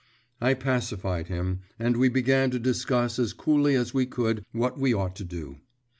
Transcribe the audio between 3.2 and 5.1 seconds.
coolly as we could what we